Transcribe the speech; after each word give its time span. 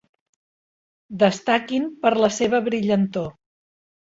Destaquin 1.23 1.85
per 2.07 2.13
la 2.25 2.31
seva 2.39 2.63
brillantor. 2.71 3.31